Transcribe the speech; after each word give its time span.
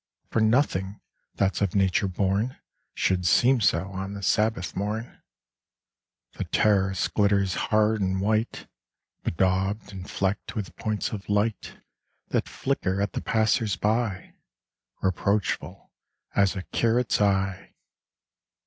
For 0.31 0.39
nothing 0.39 0.99
that's 1.35 1.61
of 1.61 1.75
Nature 1.75 2.07
born 2.07 2.57
Should 2.95 3.23
seem 3.23 3.61
so 3.61 3.91
on 3.91 4.13
the 4.15 4.23
Sabbath 4.23 4.75
morn. 4.75 5.21
The 6.33 6.45
terrace 6.45 7.07
glitters 7.07 7.53
hard 7.69 8.01
and 8.01 8.19
white. 8.19 8.65
Bedaubed 9.23 9.91
and 9.93 10.09
flecked 10.09 10.55
with 10.55 10.75
points 10.75 11.11
of 11.11 11.29
light 11.29 11.77
That 12.29 12.49
flicker 12.49 12.99
at 12.99 13.13
the 13.13 13.21
passers 13.21 13.75
by 13.75 14.33
—'Reproachful 15.03 15.91
as 16.33 16.55
a 16.55 16.63
curate's 16.63 17.21
eye. 17.21 17.75